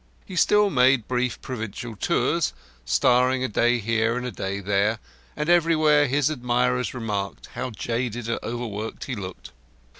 [0.25, 2.53] He still made brief provincial tours,
[2.85, 4.97] starring a day here and a day there,
[5.37, 9.51] and everywhere his admirers remarked how jaded and overworked he looked.